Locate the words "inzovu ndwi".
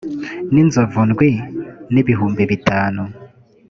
0.61-1.31